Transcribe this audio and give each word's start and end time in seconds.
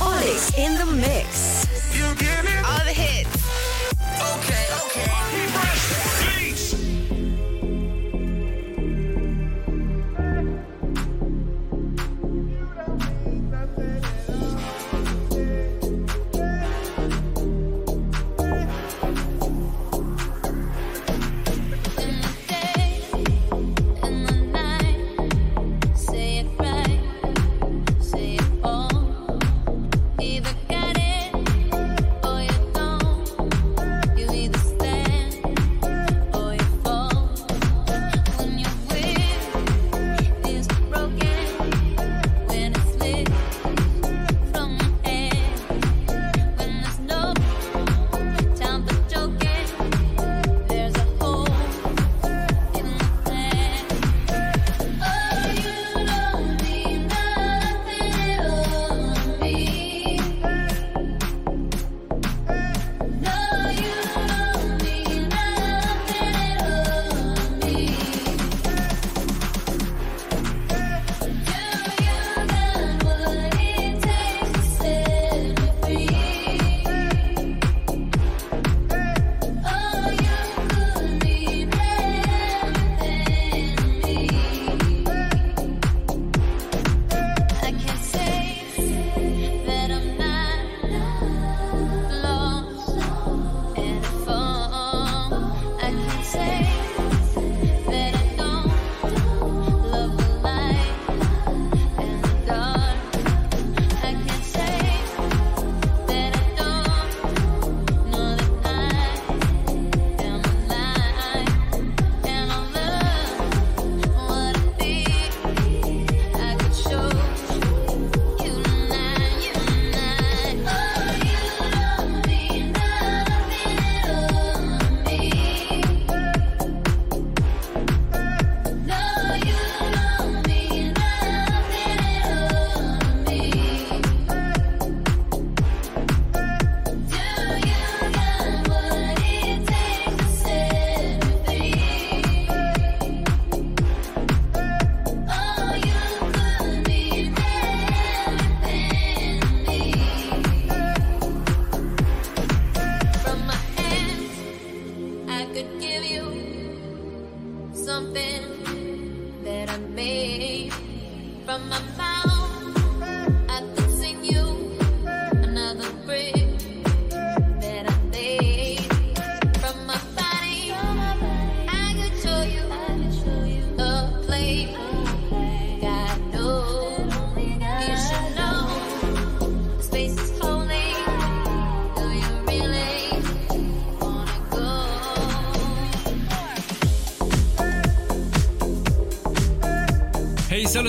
Olix 0.00 0.52
in 0.58 0.76
the 0.76 0.84
mix. 0.84 1.66
You 1.96 2.14
get 2.16 2.44
it? 2.44 2.64
All 2.66 2.84
the 2.84 2.92
hits. 2.92 3.43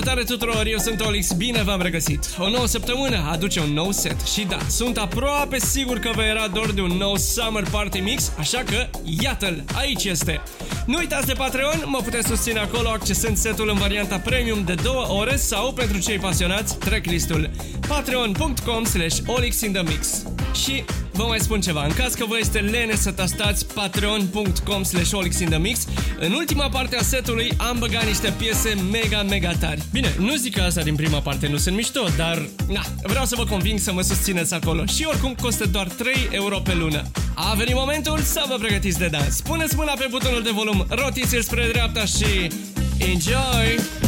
Salutare 0.06 0.38
tuturor, 0.38 0.66
eu 0.66 0.78
sunt 0.78 1.00
Olix, 1.00 1.32
bine 1.32 1.62
v-am 1.62 1.82
regăsit! 1.82 2.34
O 2.38 2.48
nouă 2.48 2.66
săptămână 2.66 3.28
aduce 3.30 3.60
un 3.60 3.72
nou 3.72 3.90
set 3.92 4.20
și 4.20 4.44
da, 4.44 4.58
sunt 4.68 4.98
aproape 4.98 5.58
sigur 5.58 5.98
că 5.98 6.10
vă 6.14 6.22
era 6.22 6.48
dor 6.48 6.72
de 6.72 6.80
un 6.80 6.90
nou 6.90 7.16
Summer 7.16 7.64
Party 7.70 8.00
Mix, 8.00 8.32
așa 8.38 8.62
că 8.62 8.86
iată-l, 9.22 9.64
aici 9.74 10.04
este! 10.04 10.40
Nu 10.86 10.98
uitați 10.98 11.26
de 11.26 11.32
Patreon, 11.32 11.84
mă 11.86 11.98
puteți 12.04 12.28
susține 12.28 12.58
acolo 12.58 12.88
accesând 12.88 13.36
setul 13.36 13.68
în 13.68 13.78
varianta 13.78 14.18
premium 14.18 14.64
de 14.64 14.74
2 14.74 14.92
ore 15.08 15.36
sau, 15.36 15.72
pentru 15.72 15.98
cei 15.98 16.18
pasionați, 16.18 16.78
tracklistul 16.78 17.50
patreon.com 17.88 18.84
slash 18.84 19.18
olixinthemix 19.26 20.22
Și 20.64 20.84
Vă 21.16 21.24
mai 21.28 21.38
spun 21.40 21.60
ceva, 21.60 21.84
în 21.84 21.92
caz 21.92 22.14
că 22.14 22.24
vă 22.24 22.38
este 22.38 22.58
lene 22.58 22.94
să 22.94 23.12
tastați 23.12 23.66
patreon.com 23.74 24.82
slash 24.82 25.12
olixinthemix, 25.12 25.86
în 26.18 26.32
ultima 26.32 26.68
parte 26.68 26.96
a 26.96 27.02
setului 27.02 27.52
am 27.56 27.76
băgat 27.78 28.04
niște 28.04 28.34
piese 28.38 28.74
mega, 28.90 29.22
mega 29.22 29.52
tari. 29.60 29.82
Bine, 29.92 30.14
nu 30.18 30.34
zic 30.34 30.54
că 30.54 30.62
asta 30.62 30.82
din 30.82 30.94
prima 30.94 31.18
parte 31.18 31.48
nu 31.48 31.56
sunt 31.56 31.76
mișto, 31.76 32.00
dar 32.16 32.48
na, 32.68 32.82
vreau 33.02 33.24
să 33.24 33.34
vă 33.36 33.44
conving 33.44 33.78
să 33.78 33.92
mă 33.92 34.02
susțineți 34.02 34.54
acolo 34.54 34.84
și 34.84 35.06
oricum 35.08 35.34
costă 35.40 35.66
doar 35.66 35.88
3 35.88 36.14
euro 36.30 36.58
pe 36.58 36.74
lună. 36.74 37.02
A 37.34 37.54
venit 37.54 37.74
momentul 37.74 38.18
să 38.18 38.44
vă 38.48 38.54
pregătiți 38.54 38.98
de 38.98 39.06
dans. 39.06 39.40
Puneți 39.40 39.76
mâna 39.76 39.92
pe 39.92 40.06
butonul 40.10 40.42
de 40.42 40.50
volum, 40.52 40.86
rotiți-l 40.88 41.42
spre 41.42 41.68
dreapta 41.72 42.04
și 42.04 42.50
enjoy! 42.98 44.05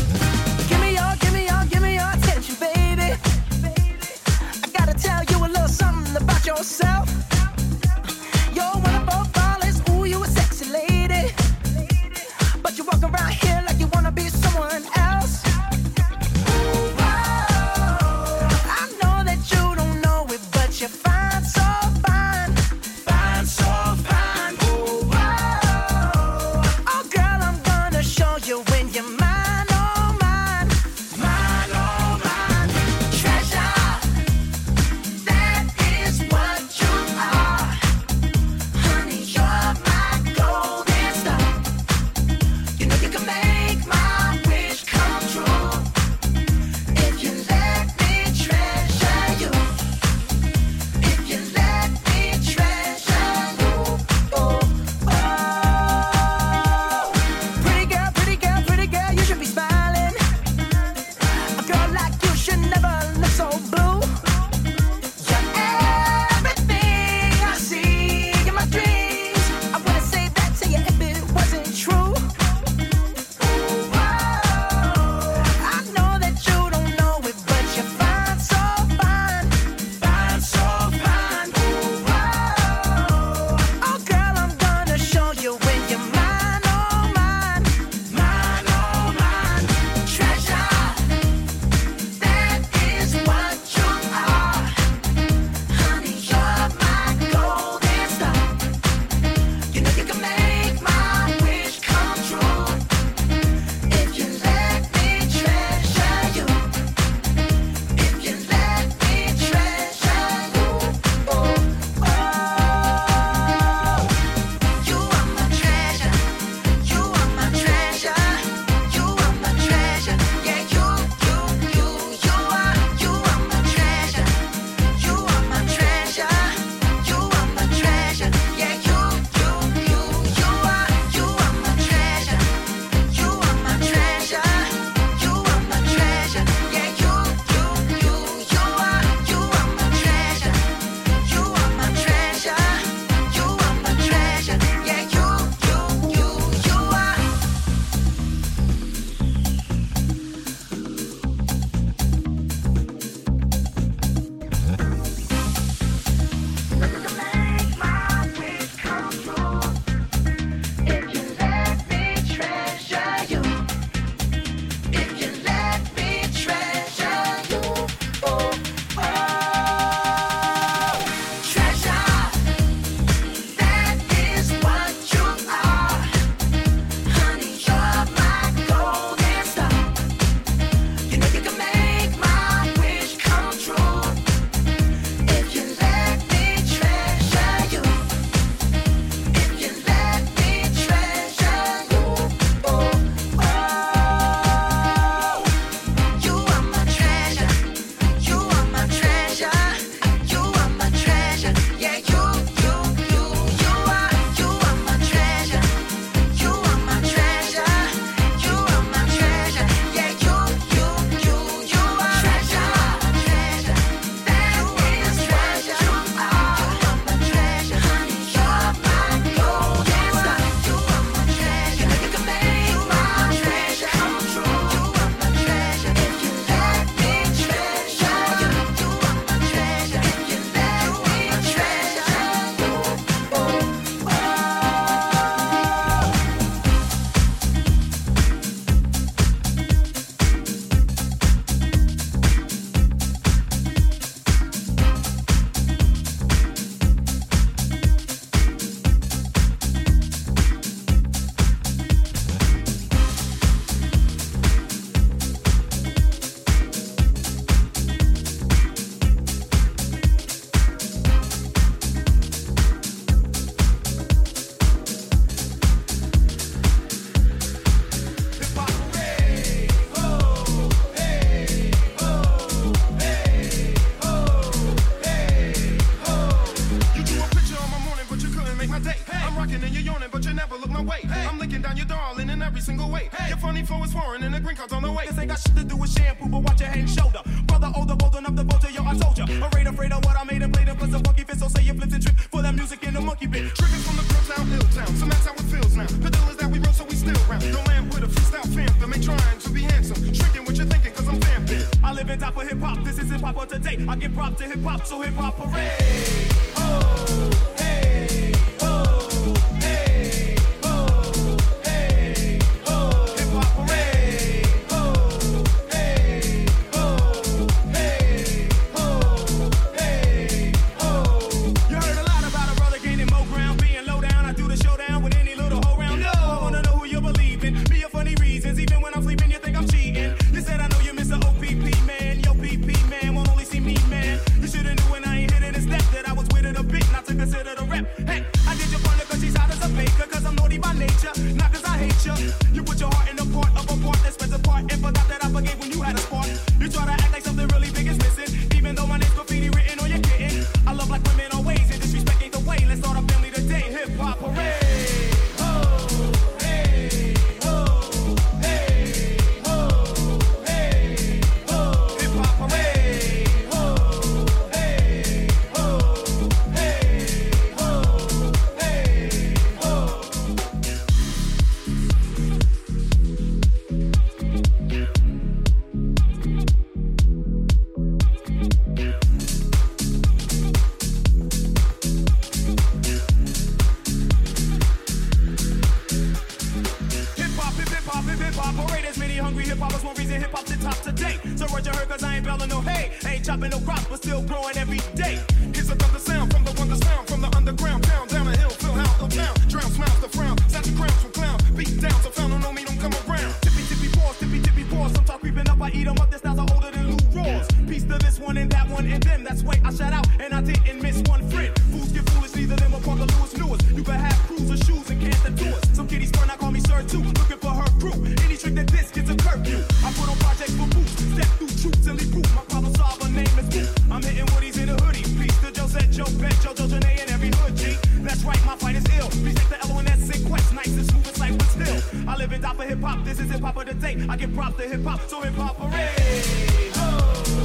straws. 404.88 404.96
Some 404.96 405.04
talk 405.04 405.20
creeping 405.20 405.48
up, 405.48 405.60
I 405.60 405.70
eat 405.70 405.84
them 405.84 405.98
up. 405.98 406.10
Their 406.10 406.18
styles 406.18 406.38
are 406.38 406.46
older 406.54 406.70
than 406.70 406.88
Lou 406.88 406.96
Rawls. 406.96 407.68
Piece 407.68 407.84
to 407.84 407.98
this 407.98 408.18
one 408.18 408.36
and 408.36 408.50
that 408.52 408.68
one 408.68 408.86
and 408.86 409.02
them. 409.02 409.24
That's 409.24 409.42
why 409.42 409.60
I 409.64 409.72
shout 409.72 409.92
out 409.92 410.06
and 410.20 410.34
I 410.34 410.40
didn't 410.40 410.82
miss 410.82 411.02
one 411.08 411.28
friend. 411.30 411.52
Fools 411.70 411.92
get 411.92 412.08
foolish, 412.10 412.34
neither 412.34 412.56
them 412.56 412.74
or 412.74 412.80
Parker 412.80 413.06
Lewis 413.06 413.36
Lewis. 413.38 413.60
You 413.72 413.82
better 413.82 413.98
have 413.98 414.18
crews 414.26 414.50
or 414.50 414.56
shoes 414.64 414.90
and 414.90 415.00
can't 415.00 415.36
do 415.36 415.46
it. 415.46 415.66
Some 415.74 415.86
kitties 415.86 416.12
burn, 416.12 416.30
I 416.30 416.36
call 416.36 416.52
me 416.52 416.60
sir 416.60 416.82
too. 416.82 417.02
Looking 417.02 417.38
for 417.38 417.50
her 417.50 417.68
crew. 417.80 417.96
Any 418.24 418.36
trick 418.36 418.54
that 418.54 418.68
this 418.68 418.90
gets 418.90 419.10
a 419.10 419.16
curfew. 419.16 419.58
I 419.84 419.92
put 419.92 420.08
on 420.08 420.16
projects 420.18 420.54
for 420.56 420.66
boots. 420.66 420.92
Step 421.14 421.28
through 421.38 421.54
troops 421.62 421.86
and 421.86 421.98
leave 421.98 422.12
proof. 422.12 422.28
My 422.34 422.42
problem 422.48 422.74
solver 422.74 423.08
name 423.08 423.38
is 423.38 423.48
Boots. 423.48 423.74
I'm 423.90 424.02
hitting 424.02 424.26
woodies 424.26 424.58
in 424.62 424.68
a 424.68 424.76
hoodie. 424.82 425.04
Peace 425.18 425.38
to 425.42 425.52
Joe 425.52 425.68
Josette, 425.68 425.90
Joe 425.90 426.10
Bet, 426.20 426.32
Jojo 426.44 426.66
Janae, 426.68 427.00
and 427.02 427.10
every 427.10 427.30
hood 427.38 427.56
G. 427.56 427.76
That's 428.00 428.22
right, 428.24 428.40
my 428.46 428.56
fight 428.56 428.76
is 428.76 428.84
ill. 428.98 429.08
Please 429.08 429.34
take 429.34 429.48
the 429.48 429.58
L 429.68 429.76
O 429.76 429.78
N 429.78 429.88
S 429.88 430.08
in 430.08 430.26
quest. 430.28 430.54
Nice 430.54 430.68
and 430.68 430.86
smooth, 430.90 431.08
it's 431.08 431.20
like 431.20 431.32
what's 431.32 431.52
still. 431.52 432.08
I 432.08 432.16
live 432.16 432.32
and 432.32 432.42
die 432.42 432.54
for 432.54 432.64
hip 432.64 432.80
hop. 432.80 433.04
This 433.04 433.18
is 433.18 433.30
hip 433.30 433.42
hop 433.42 433.56
of 433.56 433.66
the 433.66 433.74
day. 433.74 433.96
I 434.08 434.16
get 434.16 434.34
props 434.34 434.56
to 434.56 434.68
hip 434.68 434.77
hip 434.78 434.86
hop, 434.86 435.08
so 435.08 435.20
hip 435.20 435.34
hop 435.34 435.56
parade. 435.56 436.72
Oh. 436.76 437.37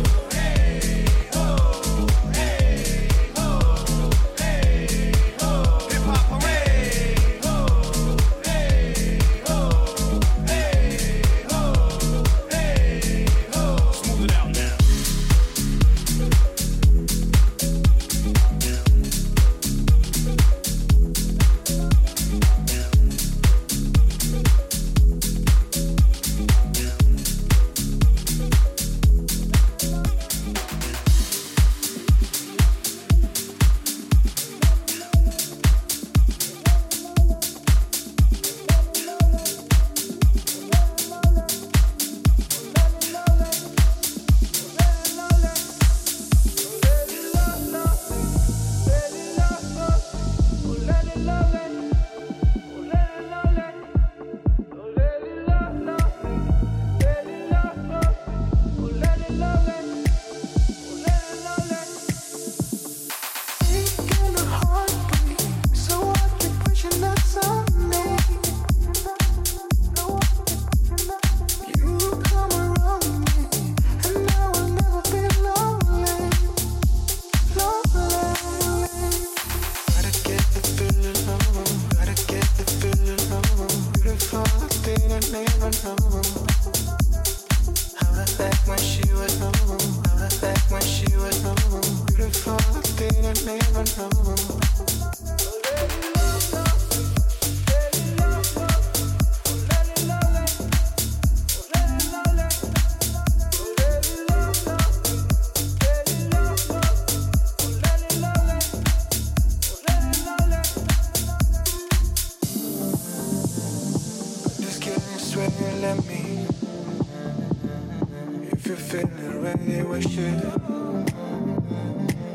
they 119.66 119.84
wish 119.84 120.18
it. 120.18 120.44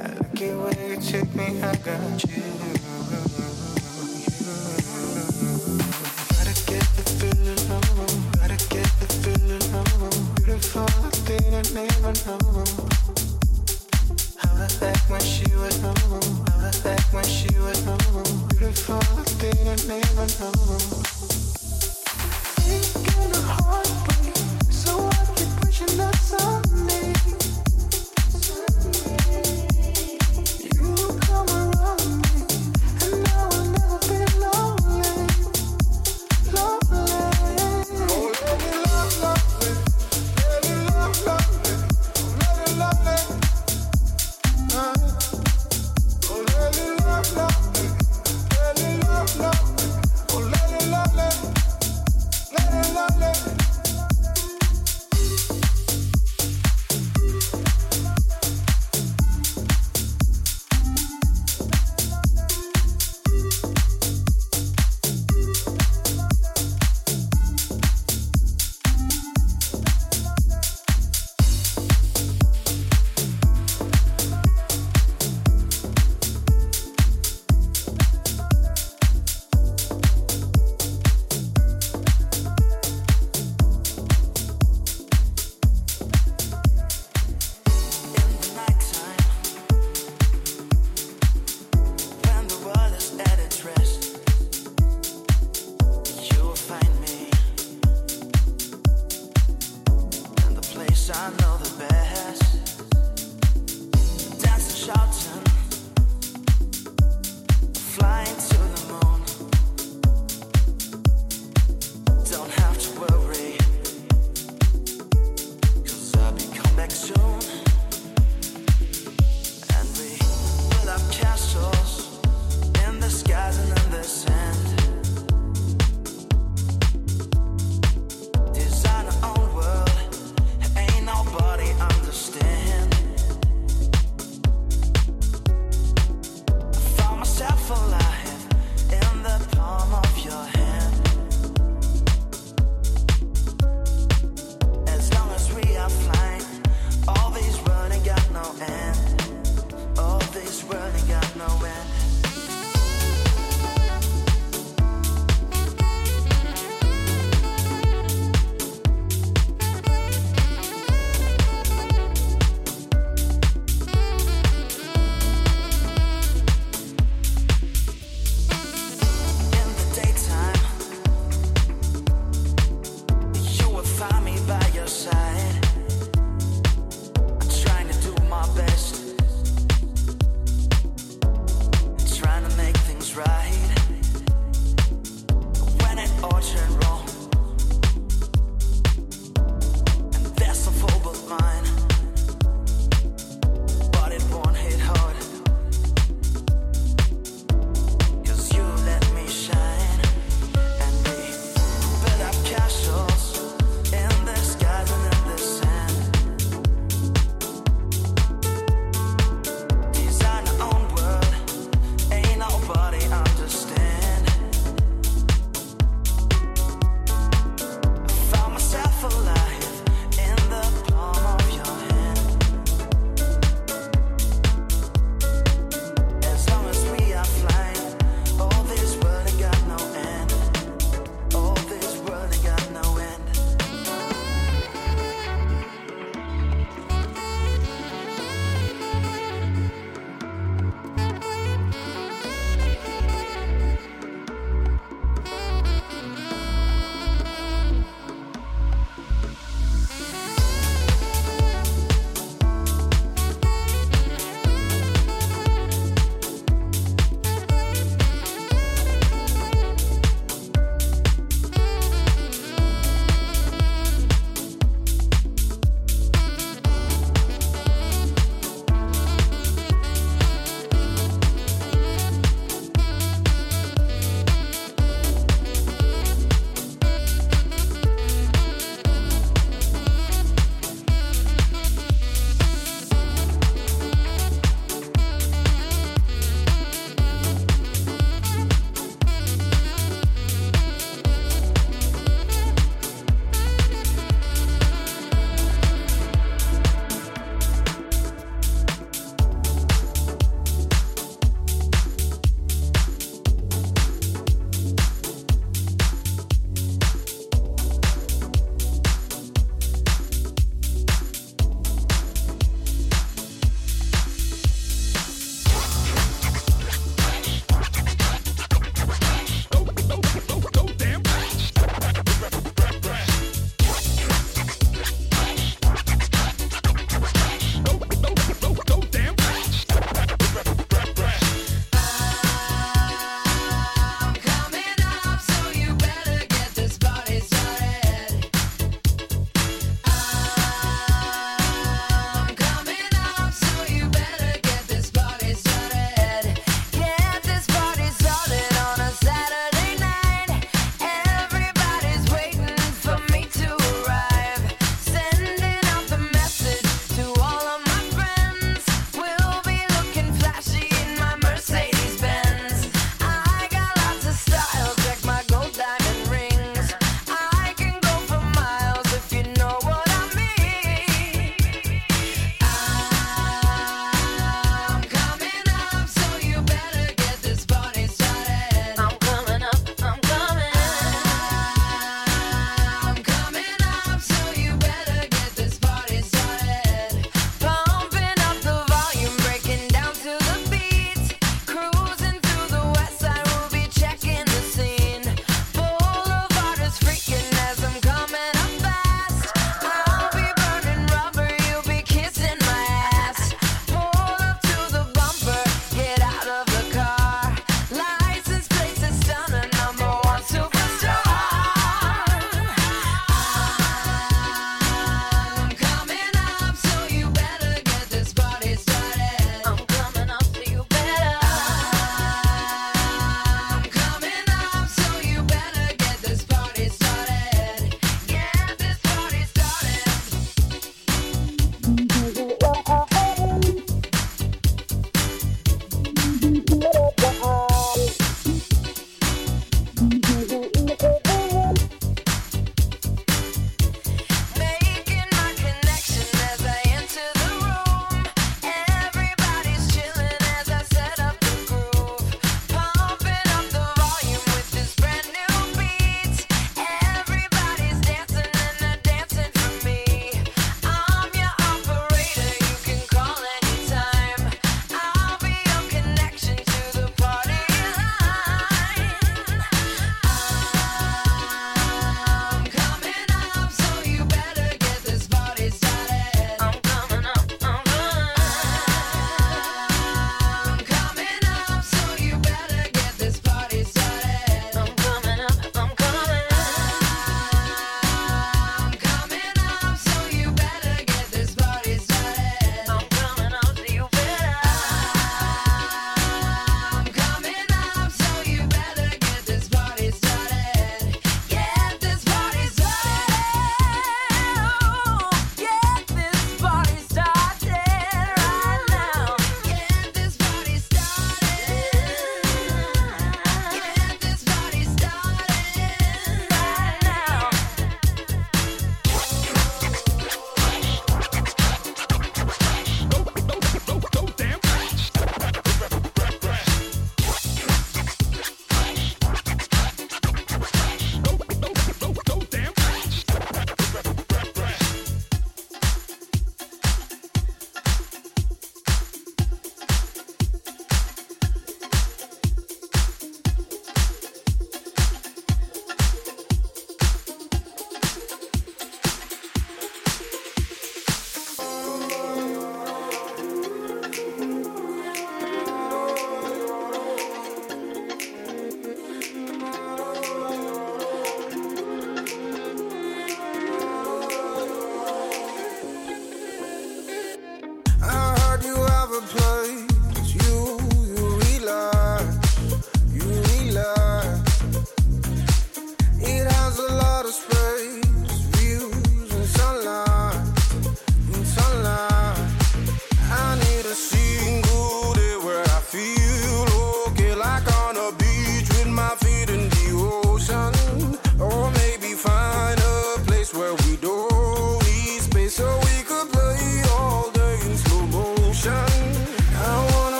I 0.00 0.08
like 0.08 0.42
at 0.42 0.56
where 0.56 0.88
you 0.88 0.96
take 1.00 1.34
me, 1.34 1.62
I 1.62 1.76
got 1.76 2.24
you. 2.24 2.53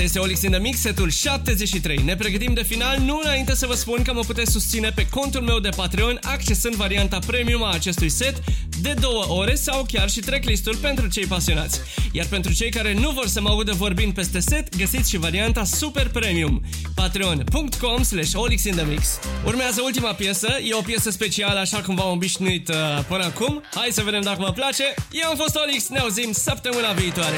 Acesta 0.00 0.18
este 0.18 0.28
Olix 0.28 0.42
in 0.42 0.50
the 0.50 0.60
Mix, 0.60 0.80
setul 0.80 1.10
73. 1.10 1.96
Ne 2.04 2.16
pregătim 2.16 2.54
de 2.54 2.62
final, 2.62 2.98
nu 2.98 3.20
înainte 3.24 3.54
să 3.54 3.66
vă 3.66 3.74
spun 3.74 4.02
că 4.02 4.12
mă 4.12 4.20
puteți 4.20 4.52
susține 4.52 4.90
pe 4.90 5.06
contul 5.08 5.40
meu 5.40 5.58
de 5.58 5.68
Patreon 5.76 6.18
accesând 6.22 6.74
varianta 6.74 7.18
premium 7.26 7.64
a 7.64 7.72
acestui 7.72 8.08
set 8.08 8.42
de 8.80 8.94
două 9.00 9.24
ore 9.28 9.54
sau 9.54 9.86
chiar 9.92 10.10
și 10.10 10.20
tracklistul 10.20 10.76
pentru 10.76 11.08
cei 11.08 11.26
pasionați. 11.26 11.80
Iar 12.12 12.26
pentru 12.26 12.52
cei 12.52 12.70
care 12.70 12.94
nu 12.94 13.10
vor 13.10 13.26
să 13.26 13.40
mă 13.40 13.48
audă 13.48 13.72
vorbind 13.72 14.14
peste 14.14 14.40
set, 14.40 14.76
găsiți 14.76 15.10
și 15.10 15.16
varianta 15.16 15.64
super 15.64 16.08
premium. 16.08 16.62
patreon.com 16.94 18.02
slash 18.02 18.32
Olix 18.34 18.64
in 18.64 18.74
the 18.74 18.84
Mix. 18.84 19.18
Urmează 19.44 19.80
ultima 19.84 20.12
piesă, 20.12 20.58
e 20.68 20.74
o 20.74 20.80
piesă 20.82 21.10
specială 21.10 21.60
așa 21.60 21.80
cum 21.80 21.94
v-am 21.94 22.10
obișnuit 22.10 22.68
uh, 22.68 22.74
până 23.08 23.24
acum. 23.24 23.62
Hai 23.74 23.88
să 23.92 24.02
vedem 24.02 24.20
dacă 24.20 24.40
mă 24.40 24.52
place. 24.52 24.94
Eu 25.10 25.28
am 25.28 25.36
fost 25.36 25.56
Olix, 25.56 25.88
ne 25.88 25.98
auzim 25.98 26.32
săptămâna 26.32 26.92
viitoare. 26.92 27.36